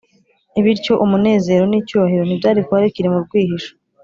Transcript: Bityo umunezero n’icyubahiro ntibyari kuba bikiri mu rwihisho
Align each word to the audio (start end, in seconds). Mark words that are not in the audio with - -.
Bityo 0.63 0.93
umunezero 1.05 1.63
n’icyubahiro 1.67 2.23
ntibyari 2.25 2.59
kuba 2.65 2.85
bikiri 2.85 3.07
mu 3.13 3.19
rwihisho 3.25 3.71